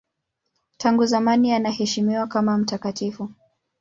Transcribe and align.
Tangu 0.77 1.05
zamani 1.05 1.53
anaheshimiwa 1.53 2.27
kama 2.27 2.57
mtakatifu. 2.57 3.29